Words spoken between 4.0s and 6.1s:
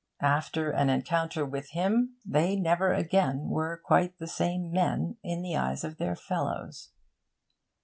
the same men in the eyes of